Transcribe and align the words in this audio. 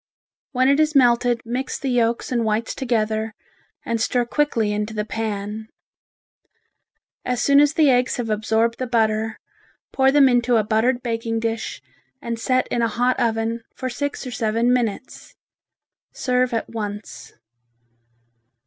When 0.51 0.67
it 0.67 0.79
is 0.79 0.95
melted 0.95 1.41
mix 1.45 1.77
the 1.77 1.87
yolks 1.91 2.31
and 2.31 2.43
whites 2.43 2.73
together 2.73 3.35
and 3.85 4.01
stir 4.01 4.25
quickly 4.25 4.73
into 4.73 4.95
the 4.95 5.05
pan. 5.05 5.69
As 7.23 7.39
soon 7.39 7.59
as 7.59 7.73
the 7.75 7.91
eggs 7.91 8.15
have 8.17 8.27
absorbed 8.31 8.79
the 8.79 8.87
butter, 8.87 9.37
pour 9.91 10.11
them 10.11 10.27
into 10.27 10.55
a 10.57 10.63
buttered 10.63 11.03
baking 11.03 11.39
dish 11.41 11.83
and 12.19 12.39
set 12.39 12.67
in 12.69 12.81
a 12.81 12.87
hot 12.87 13.19
oven 13.19 13.61
for 13.75 13.91
six 13.91 14.25
or 14.25 14.31
seven 14.31 14.73
minutes. 14.73 15.35
Serve 16.11 16.51
at 16.51 16.67
once. 16.67 17.33